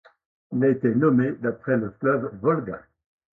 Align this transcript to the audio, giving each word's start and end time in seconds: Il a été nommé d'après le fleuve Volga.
Il 0.51 0.63
a 0.63 0.69
été 0.69 0.95
nommé 0.95 1.31
d'après 1.41 1.77
le 1.77 1.91
fleuve 1.99 2.31
Volga. 2.41 2.81